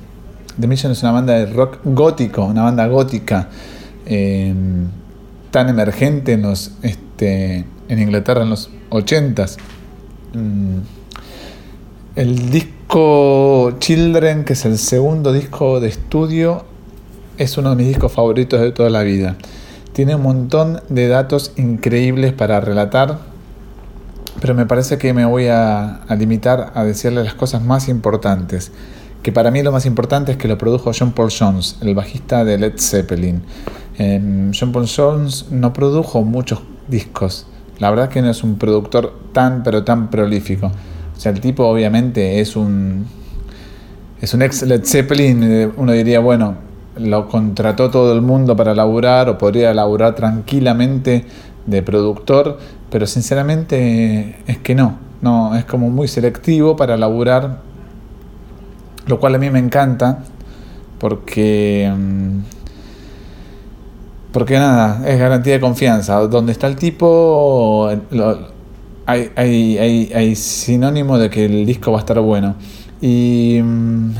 [0.59, 3.49] The Mission es una banda de rock gótico, una banda gótica
[4.05, 4.53] eh,
[5.51, 9.57] tan emergente en, los, este, en Inglaterra en los 80s.
[10.33, 10.77] Mm.
[12.15, 16.70] El disco Children, que es el segundo disco de estudio,
[17.37, 19.35] es uno de mis discos favoritos de toda la vida.
[19.93, 23.19] Tiene un montón de datos increíbles para relatar,
[24.39, 28.71] pero me parece que me voy a, limitar a decirle las cosas más importantes.
[29.21, 32.43] Que para mí lo más importante es que lo produjo John Paul Jones, el bajista
[32.43, 33.41] de Led Zeppelin.
[33.99, 37.45] Eh, John Paul Jones no produjo muchos discos.
[37.77, 40.67] La verdad que no es un productor tan pero tan prolífico.
[41.15, 43.05] O sea, el tipo obviamente es un
[44.21, 45.43] es un ex Led Zeppelin.
[45.43, 46.55] eh, Uno diría, bueno,
[46.97, 51.25] lo contrató todo el mundo para laburar o podría laburar tranquilamente
[51.65, 52.57] de productor,
[52.89, 54.97] pero sinceramente es que no.
[55.21, 57.59] No, es como muy selectivo para laburar,
[59.07, 60.19] lo cual a mí me encanta
[60.99, 62.39] porque mm,
[64.31, 66.15] porque nada, es garantía de confianza.
[66.27, 68.51] Donde está el tipo, lo-
[69.05, 72.55] hay, hay, hay, hay sinónimo de que el disco va a estar bueno.
[73.01, 74.11] Y mm,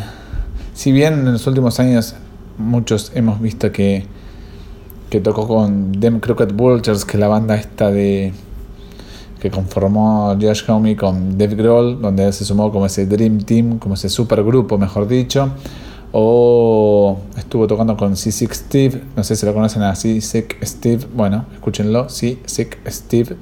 [0.74, 2.16] si bien en los últimos años
[2.62, 4.06] muchos hemos visto que,
[5.10, 8.34] que tocó con Them Crooked Vultures, que es la banda esta de
[9.42, 13.80] que conformó Josh Homme con Dave Grohl, donde él se sumó como ese Dream Team,
[13.80, 15.50] como ese supergrupo, mejor dicho.
[16.12, 21.46] O estuvo tocando con C6 Steve, no sé si lo conocen a C6 Steve, bueno,
[21.54, 23.36] escúchenlo, C6 Steve.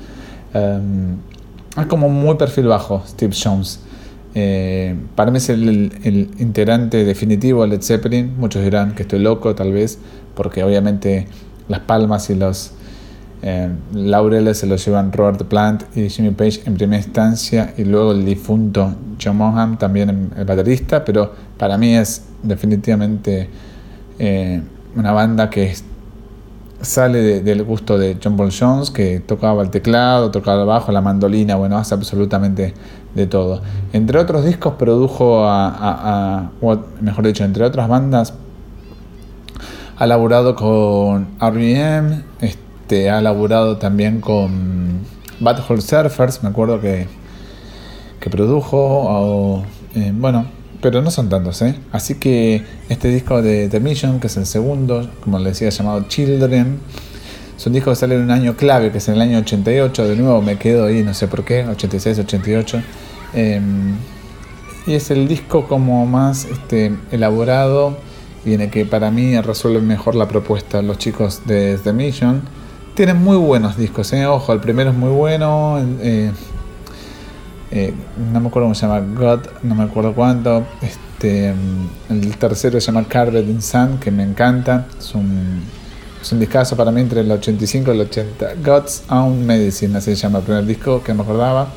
[0.53, 1.17] Um,
[1.77, 3.81] es como muy perfil bajo, Steve Jones.
[4.41, 8.37] Eh, para mí es el, el- integrante definitivo de Led Zeppelin.
[8.37, 9.99] Muchos dirán que estoy loco, tal vez,
[10.33, 11.27] porque obviamente
[11.67, 12.71] las palmas y los
[13.41, 18.13] eh, laureles se los llevan Robert Plant y Jimmy Page en primera instancia, y luego
[18.13, 21.03] el difunto John Bonham, también el baterista.
[21.03, 23.49] Pero para mí es definitivamente
[24.19, 24.61] eh,
[24.95, 25.83] una banda que es-
[26.81, 30.91] sale de- del gusto de John Paul Jones, que tocaba el teclado, tocaba el bajo,
[30.91, 32.73] la mandolina, bueno, hace absolutamente
[33.15, 33.61] de todo.
[33.93, 36.49] Entre otros discos produjo a, a-
[37.01, 38.33] mejor dicho, entre otras bandas,
[39.97, 44.99] ha laburado con R.E.M., este, ha laburado también con
[45.41, 47.07] Bad Hole Surfers, me acuerdo que,
[48.21, 49.63] que produjo, o,
[49.95, 50.45] eh, bueno,
[50.81, 51.75] pero no son tantos, ¿eh?
[51.91, 56.05] Así que este disco de The Mission, que es el segundo, como les decía, llamado
[56.07, 56.79] Children,
[57.57, 60.07] es un disco que sale en un año clave, que es en el año 88,
[60.07, 62.81] de nuevo me quedo ahí, no sé por qué, 86, 88.
[63.33, 63.61] eh,
[64.89, 67.97] y es el disco como más este, elaborado
[68.43, 72.41] y en el que para mí resuelven mejor la propuesta los chicos de The Mission.
[72.95, 74.25] Tienen muy buenos discos, ¿eh?
[74.25, 76.31] ojo, el primero es muy bueno, eh,
[77.71, 77.93] eh,
[78.31, 80.65] no me acuerdo cómo se llama, God, no me acuerdo cuánto.
[80.81, 81.53] Este,
[82.09, 85.61] el tercero se llama Carved in Sun, que me encanta, es un,
[86.21, 88.53] es un discazo para mí entre el 85 y el 80.
[88.63, 91.69] God's Own Medicine, así se llama el primer disco que me acordaba.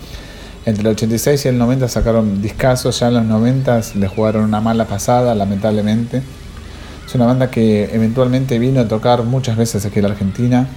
[0.64, 4.60] Entre el 86 y el 90 sacaron discazos, ya en los 90 le jugaron una
[4.60, 6.22] mala pasada, lamentablemente.
[7.06, 10.68] Es una banda que eventualmente vino a tocar muchas veces aquí en la Argentina.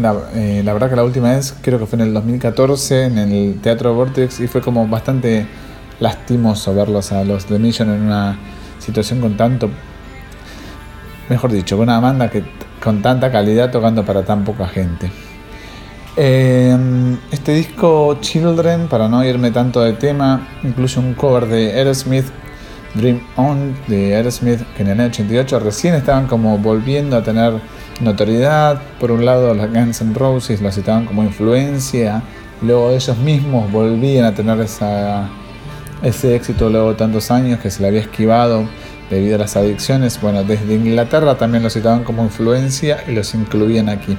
[0.00, 3.18] La, eh, la, verdad que la última vez creo que fue en el 2014 en
[3.18, 5.46] el Teatro Vortex y fue como bastante
[6.00, 8.38] lastimoso verlos a los The Mission en una
[8.78, 9.68] situación con tanto,
[11.28, 12.42] mejor dicho, con una banda que
[12.82, 15.10] con tanta calidad tocando para tan poca gente.
[16.16, 16.76] Eh,
[17.30, 22.26] este disco Children, para no irme tanto de tema, incluye un cover de Aerosmith,
[22.94, 27.60] Dream On, de Aerosmith, que en el año 88 recién estaban como volviendo a tener
[28.00, 28.80] notoriedad.
[28.98, 32.22] Por un lado, los Guns N' Roses lo citaban como influencia,
[32.62, 35.28] luego ellos mismos volvían a tener esa,
[36.02, 38.68] ese éxito luego de tantos años que se le había esquivado
[39.10, 40.20] debido a las adicciones.
[40.20, 44.16] Bueno, desde Inglaterra también lo citaban como influencia y los incluían aquí.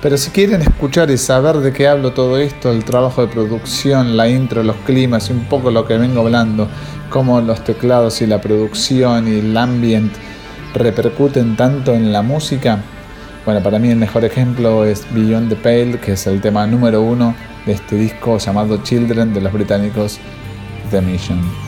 [0.00, 4.16] Pero si quieren escuchar y saber de qué hablo todo esto, el trabajo de producción,
[4.16, 6.68] la intro, los climas y un poco lo que vengo hablando,
[7.10, 10.18] cómo los teclados y la producción y el ambiente
[10.74, 12.78] repercuten tanto en la música,
[13.48, 17.00] bueno, para mí el mejor ejemplo es Beyond the Pale, que es el tema número
[17.00, 17.34] uno
[17.64, 20.18] de este disco llamado Children de los británicos
[20.90, 21.67] The Mission.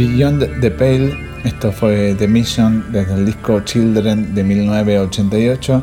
[0.00, 1.12] Beyond the Pale,
[1.44, 5.82] esto fue The Mission desde el disco Children de 1988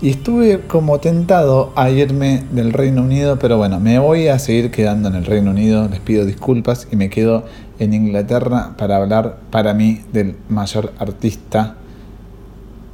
[0.00, 4.72] y estuve como tentado a irme del Reino Unido, pero bueno, me voy a seguir
[4.72, 7.44] quedando en el Reino Unido, les pido disculpas y me quedo
[7.78, 11.76] en Inglaterra para hablar para mí del mayor artista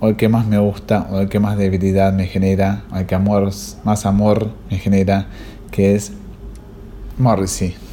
[0.00, 3.06] o el que más me gusta o el que más debilidad me genera, o el
[3.06, 3.48] que amor,
[3.84, 5.28] más amor me genera,
[5.70, 6.12] que es
[7.16, 7.87] Morrissey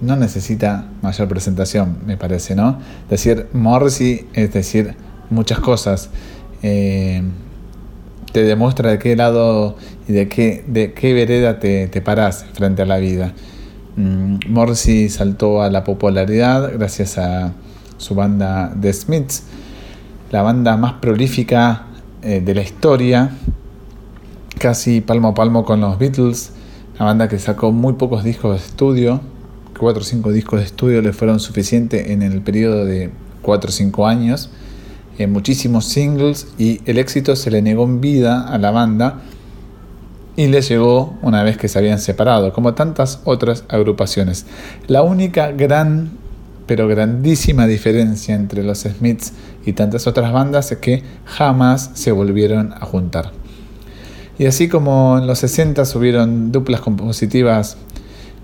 [0.00, 2.78] no necesita mayor presentación, me parece, ¿no?
[3.10, 4.94] Decir Morrissey es decir
[5.30, 6.10] muchas cosas.
[6.62, 7.22] Eh,
[8.32, 9.76] te demuestra de qué lado
[10.06, 13.32] y de qué, de qué vereda te, te parás frente a la vida.
[13.96, 17.52] Mm, Morrissey saltó a la popularidad gracias a
[17.96, 19.42] su banda The Smiths,
[20.30, 21.86] la banda más prolífica
[22.22, 23.30] eh, de la historia,
[24.58, 26.52] casi palmo a palmo con los Beatles,
[26.96, 29.20] una banda que sacó muy pocos discos de estudio,
[29.78, 33.10] cuatro o cinco discos de estudio le fueron suficientes en el periodo de
[33.40, 34.50] cuatro o cinco años,
[35.16, 39.22] en eh, muchísimos singles y el éxito se le negó en vida a la banda
[40.36, 44.46] y le llegó una vez que se habían separado, como tantas otras agrupaciones.
[44.86, 46.10] La única gran,
[46.66, 49.32] pero grandísima diferencia entre los Smiths
[49.66, 53.32] y tantas otras bandas es que jamás se volvieron a juntar.
[54.38, 57.76] Y así como en los 60 hubieron duplas compositivas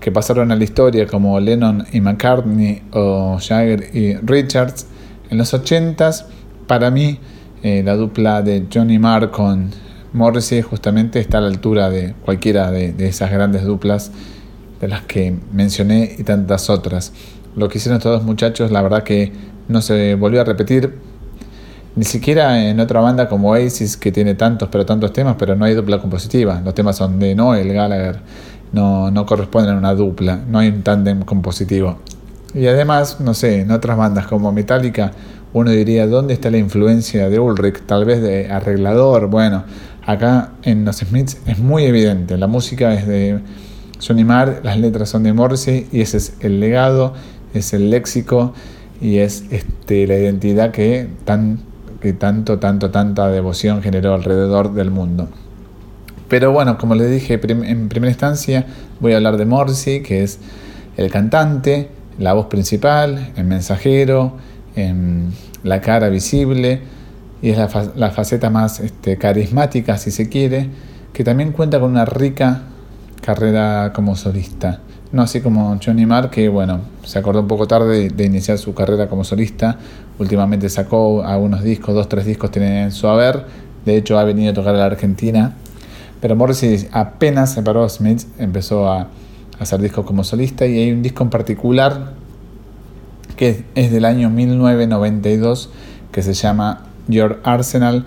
[0.05, 4.85] que pasaron a la historia como Lennon y McCartney o Jagger y Richards.
[5.31, 6.25] En los 80s,
[6.67, 7.17] para mí,
[7.63, 9.71] eh, la dupla de Johnny Marr con
[10.13, 14.11] Morrissey justamente está a la altura de cualquiera de, esas grandes duplas
[14.79, 17.11] de las que mencioné y tantas otras.
[17.55, 19.31] Lo que hicieron estos dos muchachos, la verdad que
[19.67, 20.99] no se volvió a repetir,
[21.95, 25.65] ni siquiera en otra banda como Oasis, que tiene tantos pero tantos temas, pero no
[25.65, 26.61] hay dupla compositiva.
[26.63, 28.19] Los temas son de Noel Gallagher
[28.75, 31.97] no, no corresponden a una dupla, no hay un tándem compositivo.
[32.53, 35.11] Y además, no sé, en otras bandas como Metallica,
[35.53, 37.85] uno diría, ¿dónde está la influencia de Ulrich?
[37.85, 39.27] Tal vez de arreglador.
[39.27, 39.63] Bueno,
[40.05, 42.37] acá en los Smiths es muy evidente.
[42.37, 43.39] La música es de
[44.05, 47.13] Johnny Marr, las letras son de Morrissey y ese es el legado,
[47.53, 48.53] es el léxico
[48.99, 51.59] y es este, la identidad que, tan,
[52.01, 55.29] que tanto, tanto, tanta devoción generó alrededor del mundo.
[56.27, 58.65] Pero bueno, como les dije en primera instancia,
[58.99, 60.39] voy a hablar de Morsi, que es
[60.97, 64.33] el cantante, la voz principal, el mensajero,
[64.75, 65.31] em,
[65.63, 66.81] la cara visible
[67.41, 70.69] y es la, faceta más este, carismática, si se quiere,
[71.13, 72.63] que también cuenta con una rica
[73.21, 74.79] carrera como solista.
[75.11, 78.73] No así como Johnny Marr, que bueno, se acordó un poco tarde de iniciar su
[78.73, 79.77] carrera como solista.
[80.17, 83.45] Últimamente sacó algunos discos, dos, tres discos tiene en su haber.
[83.85, 85.55] De hecho, ha venido a tocar a la Argentina
[86.25, 89.09] pero Morrissey apenas se paró Smith, empezó a,
[89.59, 92.13] hacer discos como solista y hay un disco en particular
[93.37, 95.69] que es del año 1992
[96.11, 98.05] que se llama Your Arsenal,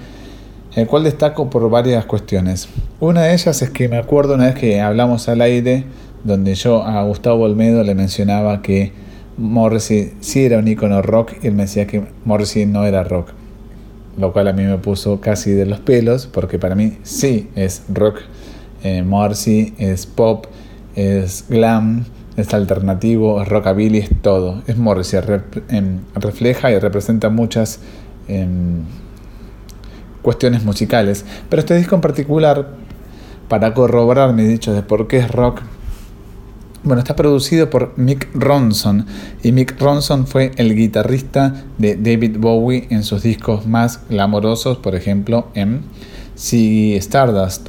[0.74, 2.68] el cual destaco por varias cuestiones.
[2.98, 5.84] Una de ellas es que me acuerdo una vez que hablamos al aire,
[6.24, 8.90] donde yo a Gustavo Olmedo le mencionaba que
[9.36, 13.37] Morrissey sí era un icono rock y él me decía que Morrissey no era rock
[14.18, 17.82] lo cual a mí me puso casi de los pelos, porque para mí sí es
[17.88, 18.18] rock.
[18.82, 20.46] Eh, Morrissey es pop,
[20.94, 22.04] es glam,
[22.36, 24.62] es alternativo, es rockabilly, es todo.
[24.66, 25.20] Es Morrissey,
[25.68, 27.80] em, refleja y representa muchas
[28.26, 28.82] em,
[30.22, 31.24] cuestiones musicales.
[31.48, 32.68] Pero este disco en particular,
[33.48, 35.62] para corroborar mis dichos de por qué es rock,
[36.84, 39.06] bueno, está producido por Mick Ronson
[39.42, 44.94] y Mick Ronson fue el guitarrista de David Bowie en sus discos más glamorosos, por
[44.94, 45.82] ejemplo en
[46.34, 47.68] Sea Stardust.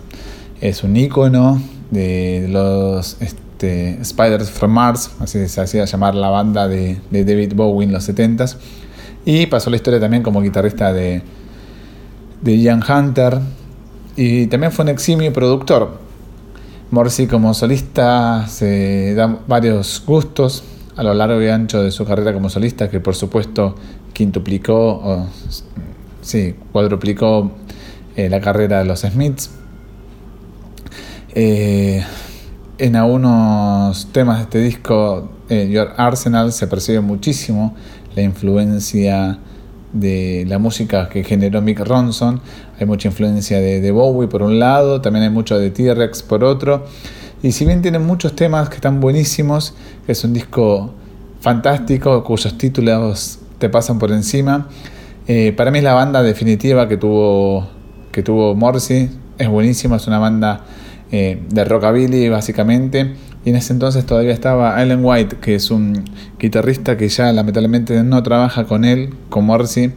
[0.61, 6.67] Es un ícono de los este, Spiders from Mars, así se hacía llamar la banda
[6.67, 8.57] de, David Bowie en los 70s.
[9.25, 11.21] Y pasó la historia también como guitarrista de,
[12.41, 13.39] de Ian Hunter.
[14.15, 16.08] Y también fue un eximio productor.
[16.91, 20.63] Morsi como solista se da varios gustos
[20.95, 23.75] a lo largo y ancho de su carrera como solista, que por supuesto
[24.11, 25.27] quintuplicó, o
[26.21, 27.51] sí, cuadruplicó
[28.15, 29.51] eh, la carrera de los Smiths.
[31.35, 32.03] Eh,
[32.79, 37.75] en algunos temas de este disco, eh, Your Arsenal, se percibe muchísimo
[38.15, 39.37] la influencia
[39.93, 42.41] de la música que generó Mick Ronson.
[42.79, 46.85] Hay mucha influencia de, Bowie por un lado, también hay mucho de T-Rex por otro.
[47.41, 49.73] Y si bien tiene muchos temas que están buenísimos,
[50.07, 50.93] es un disco
[51.41, 54.67] fantástico cuyos títulos te pasan por encima,
[55.27, 57.67] eh, para mí es la banda definitiva que tuvo,
[58.11, 59.09] que tuvo Morrissey.
[59.37, 60.65] Es buenísima, es una banda
[61.11, 63.13] eh, de rockabilly básicamente,
[63.45, 66.03] Y en ese entonces todavía estaba Alan White, que es un
[66.39, 69.93] guitarrista que ya lamentablemente no trabaja con él, con Morrissey.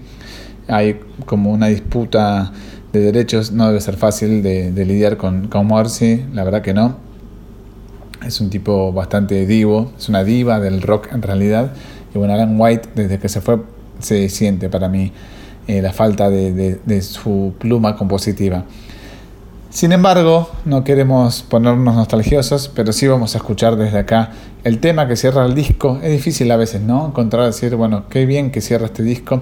[0.68, 2.52] Hay como una disputa
[2.92, 6.96] de derechos, no debe ser fácil de, lidiar con, con Morrissey, la verdad que no.
[8.24, 11.72] Es un tipo bastante divo, es una diva del rock en realidad.
[12.14, 13.60] Y bueno, Alan White, desde que se fue,
[13.98, 15.12] se siente para mí
[15.66, 18.64] eh, la falta de, de su pluma compositiva.
[19.72, 24.32] Sin embargo, no queremos ponernos nostalgiosos, pero sí vamos a escuchar desde acá
[24.64, 25.98] el tema que cierra el disco.
[26.02, 27.06] Es difícil a veces, ¿no?
[27.06, 29.40] Encontrar, decir, bueno, qué bien que cierra este disco.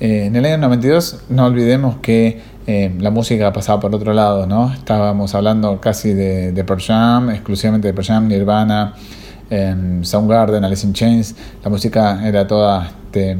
[0.00, 4.46] Eh, en el año 92, no olvidemos que eh, la música pasaba por otro lado,
[4.46, 4.70] ¿no?
[4.70, 8.92] Estábamos hablando casi de, de Pearl Jam, exclusivamente de Pearl Jam, Nirvana,
[9.48, 11.34] eh, Soundgarden, Alice in Chains.
[11.64, 13.34] La música era toda este,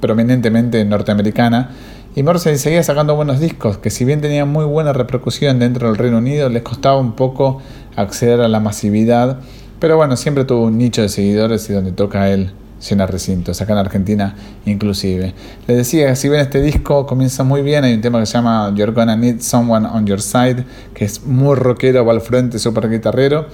[0.00, 1.70] prominentemente norteamericana.
[2.14, 5.96] Y Morrissey seguía sacando buenos discos, que si bien tenían muy buena repercusión dentro del
[5.96, 7.62] Reino Unido, les costaba un poco
[7.96, 9.38] acceder a la masividad.
[9.78, 12.52] Pero bueno, siempre tuvo un nicho de seguidores y donde toca él
[12.86, 14.34] llena recintos, acá en Argentina
[14.66, 15.32] inclusive.
[15.66, 18.70] Les decía si bien este disco comienza muy bien, hay un tema que se llama
[18.76, 22.90] You're Gonna Need Someone on Your Side, que es muy rockero, va al frente, súper
[22.90, 23.46] guitarrero.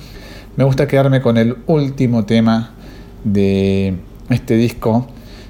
[0.56, 2.72] Me gusta quedarme con el último tema
[3.22, 3.94] de
[4.30, 5.06] este disco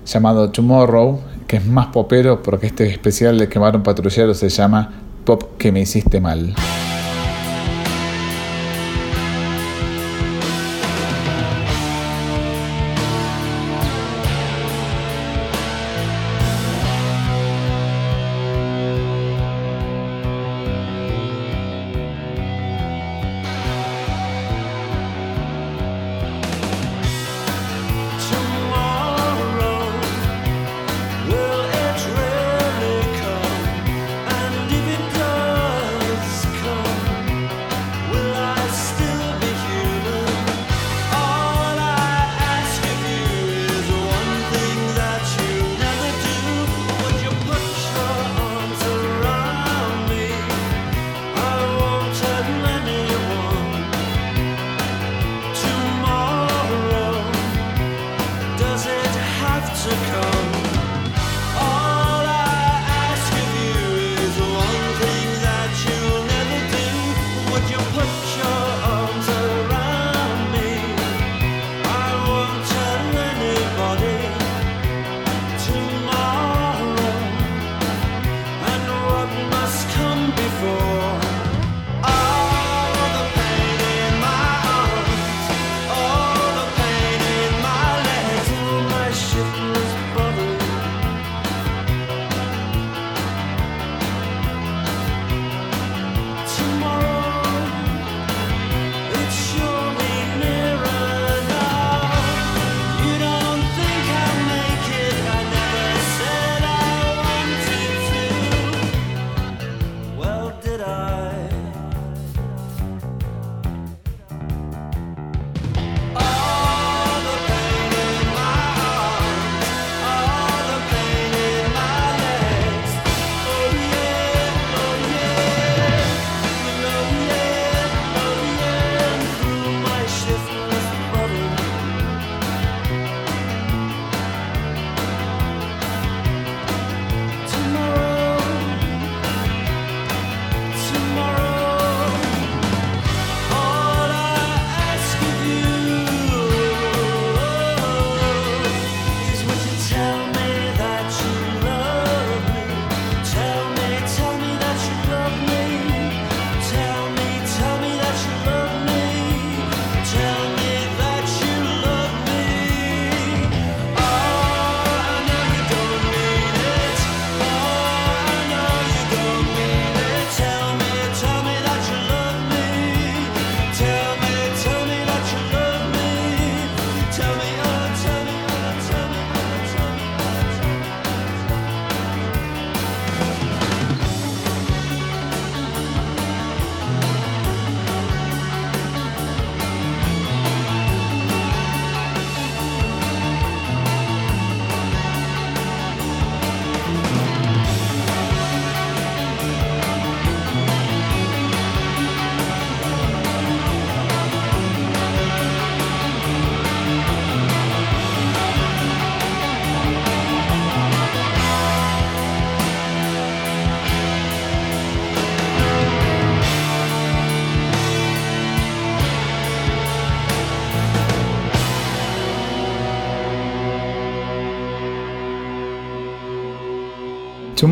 [0.09, 4.91] llamado Tomorrow, que es más popero porque este especial de Quemar un Patrullero se llama
[5.25, 6.55] Pop que me hiciste mal.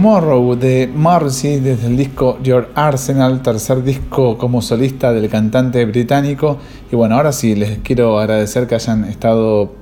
[0.07, 6.59] Tomorrow de Marcy desde el disco Your Arsenal, tercer disco como solista del cantante británico.
[6.93, 9.73] Y bueno, ahora sí, les quiero agradecer que hayan estado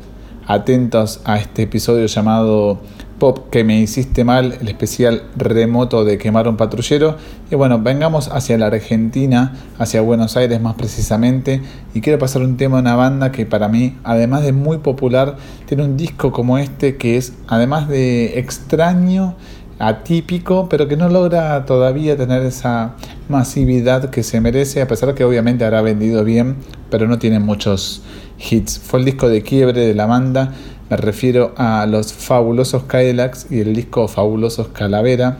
[0.46, 2.80] atentos a este episodio llamado
[3.18, 7.18] Pop que me hiciste mal, el especial remoto de quemar un patrullero.
[7.50, 11.60] Y bueno, vengamos hacia la Argentina, hacia Buenos Aires más precisamente.
[11.92, 15.36] Y quiero pasar un tema de una banda que para mí, además de muy popular,
[15.66, 19.36] tiene un disco como este que es, además de extraño,
[19.78, 22.94] atípico, pero que no logra todavía tener esa
[23.28, 26.56] masividad que se merece, a pesar que obviamente habrá vendido bien,
[26.90, 28.02] pero no tiene muchos
[28.38, 28.78] hits.
[28.78, 30.52] Fue el disco de quiebre de la banda,
[30.90, 35.38] me refiero a los fabulosos Cadillacs y el disco Fabulosos Calavera,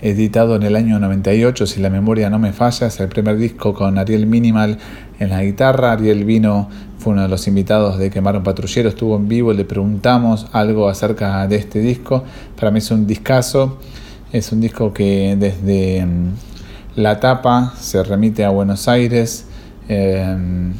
[0.00, 3.74] editado en el año 98, si la memoria no me falla, es el primer disco
[3.74, 4.78] con Ariel Minimal
[5.18, 6.68] en la guitarra, Ariel vino
[6.98, 10.88] fue uno de los invitados de Quemar un Patrullero, estuvo en vivo, le preguntamos algo
[10.88, 12.24] acerca de este disco.
[12.56, 13.78] Para mí es un discazo,
[14.32, 16.32] es un disco que desde mm,
[16.96, 19.46] la tapa se remite a Buenos Aires,
[19.88, 20.74] em,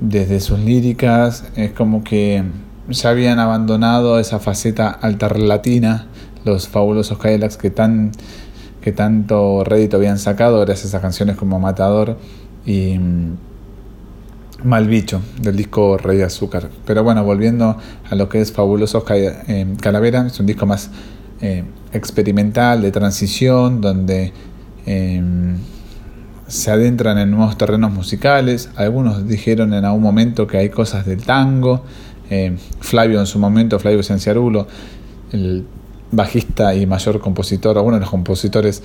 [0.00, 2.44] desde sus líricas, es como que
[2.88, 6.06] ya habían abandonado esa faceta alterlatina,
[6.44, 8.12] los fabulosos Cadillacs que, tan,
[8.80, 12.16] que tanto rédito habían sacado gracias a canciones como Matador
[12.64, 13.36] y mm,
[14.64, 16.70] Mal bicho del disco Rey Azúcar.
[16.86, 17.76] Pero bueno, volviendo
[18.08, 20.90] a lo que es Fabulosos eh, Calavera, es un disco más
[21.42, 24.32] eh, experimental, de transición, donde
[24.86, 25.58] em,
[26.46, 28.70] se adentran en nuevos terrenos musicales.
[28.76, 31.84] Algunos dijeron en algún momento que hay cosas del tango.
[32.30, 34.66] Eh, Flavio en su momento, Flavio Cenciarulo,
[35.32, 35.66] el
[36.10, 38.82] bajista y mayor compositor, uno de los compositores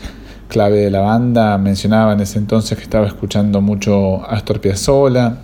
[0.50, 5.38] clave de la banda, mencionaba en ese entonces que estaba escuchando mucho Astor Piazzolla,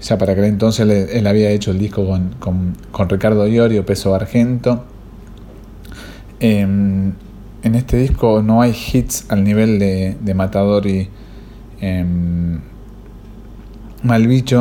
[0.00, 2.06] ya para aquel entonces él, había hecho el disco
[2.38, 2.76] con,
[3.08, 4.84] Ricardo Iorio, Peso Argento.
[6.38, 7.12] Em,
[7.62, 11.08] en este disco no hay hits al nivel de, Matador y
[11.80, 12.04] eh,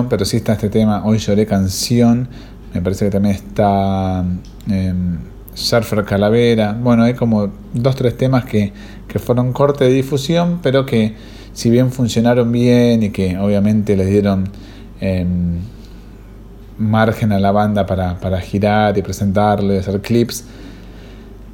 [0.10, 2.28] pero sí está este tema, Hoy lloré canción.
[2.74, 4.26] Me parece que también está
[4.70, 4.94] eh,
[5.54, 6.74] Surfer Calavera.
[6.74, 8.74] Bueno, hay como dos, tres temas que,
[9.08, 11.14] que fueron corte de difusión, pero que
[11.54, 14.50] si bien funcionaron bien y que obviamente les dieron
[16.78, 20.46] Margen a la banda para, para girar y presentarle, hacer clips,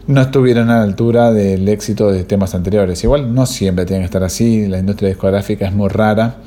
[0.08, 3.04] no estuvieron a la altura del éxito de temas anteriores.
[3.04, 6.38] Igual no siempre tiene que estar así, la industria discográfica es muy rara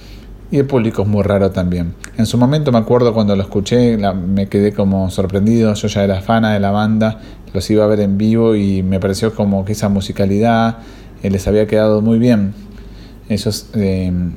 [0.50, 1.94] y el público es muy raro también.
[2.16, 6.20] En su momento me acuerdo cuando lo escuché, me quedé como sorprendido, yo ya era
[6.20, 7.20] fana de la banda,
[7.52, 10.78] los iba a ver en vivo y me pareció como que esa musicalidad
[11.22, 12.54] eh, les había quedado muy bien.
[13.28, 14.32] Ellos em,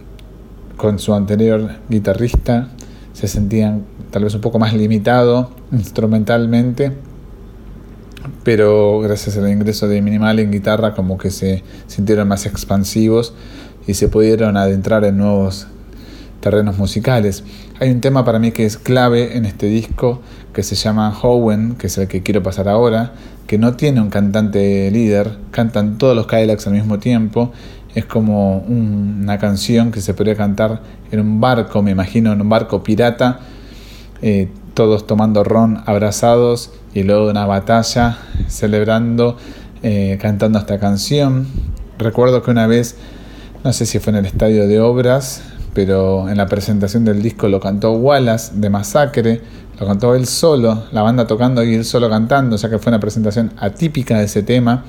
[0.77, 2.69] con su anterior guitarrista
[3.13, 6.93] se sentían tal vez un poco más limitado instrumentalmente,
[8.43, 13.33] pero gracias al ingreso de Minimal en guitarra como que se sintieron más expansivos
[13.87, 15.67] y se pudieron adentrar en nuevos
[16.41, 17.43] terrenos musicales.
[17.79, 20.21] Hay un tema para mí que es clave en este disco
[20.53, 23.13] que se llama Howen, que es el que quiero pasar ahora,
[23.47, 27.51] que no tiene un cantante líder, cantan todos los Cadillacs al mismo tiempo
[27.97, 30.81] es como una canción que se podría cantar
[31.11, 33.39] en un barco, me imagino, en un barco pirata,
[34.21, 39.35] eh, todos tomando ron, abrazados y luego de una batalla, celebrando,
[39.81, 41.47] eh, cantando esta canción.
[41.97, 42.97] Recuerdo que una vez,
[43.63, 45.41] no sé si fue en el estadio de obras,
[45.73, 49.41] pero en la presentación del disco lo cantó Wallace de Masacre,
[49.79, 52.99] lo cantó él solo, la banda tocando y él solo cantando, ya que fue una
[52.99, 54.83] presentación atípica de ese tema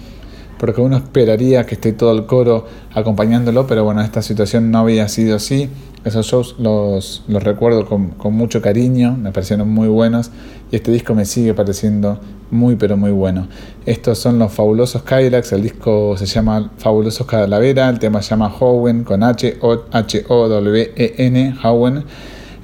[0.59, 5.09] porque uno esperaría que esté todo el coro acompañándolo, pero bueno, esta situación no había
[5.09, 5.69] sido así.
[6.05, 10.31] Esos shows los, recuerdo con, mucho cariño, me parecieron muy buenos
[10.71, 13.49] y este disco me sigue pareciendo muy pero muy bueno.
[13.85, 18.53] Estos son los fabulosos Cadillacs, el disco se llama Fabulosos Calavera, el tema se llama
[18.59, 22.05] Howen con H O H O W E N Howen.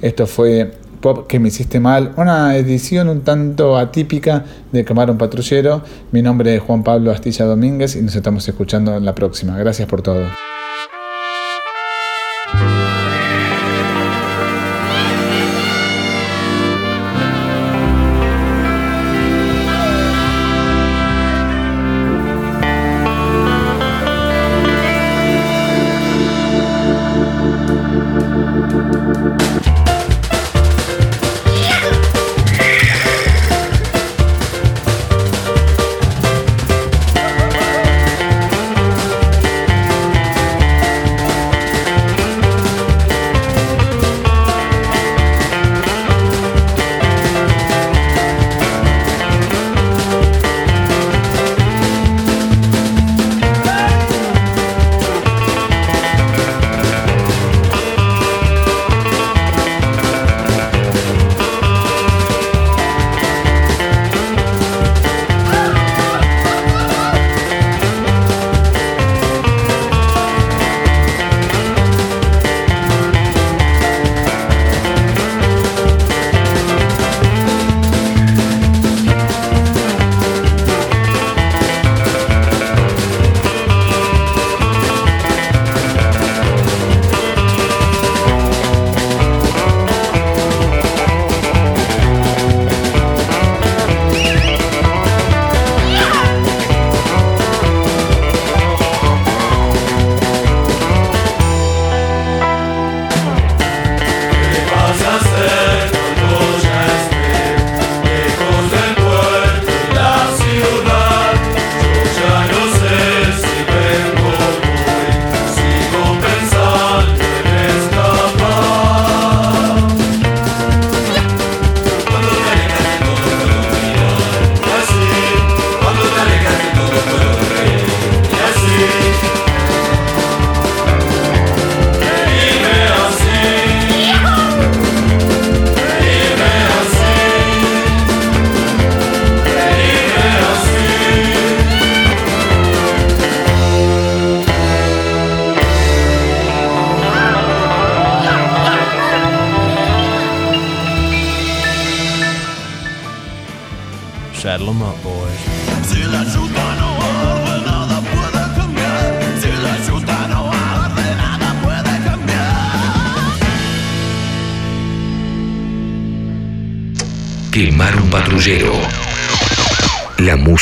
[0.01, 0.71] Esto fue
[1.27, 5.83] que me hiciste mal, una edición un tanto atípica de Quemar un Patrullero.
[6.11, 9.57] Mi nombre es Juan Pablo Astilla Domínguez y nos estamos escuchando en la próxima.
[9.57, 10.25] Gracias por todo.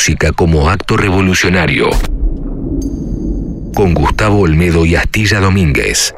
[0.04, 1.90] música como acto revolucionario.
[3.74, 6.14] Con Gustavo Olmedo y Astilla Domínguez.